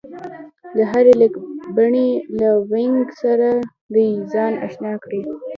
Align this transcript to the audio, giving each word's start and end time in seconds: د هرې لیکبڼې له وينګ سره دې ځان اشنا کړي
د 0.75 0.77
هرې 0.91 1.13
لیکبڼې 1.21 2.07
له 2.39 2.49
وينګ 2.71 3.01
سره 3.21 3.49
دې 3.93 4.07
ځان 4.31 4.53
اشنا 4.67 4.93
کړي 5.03 5.21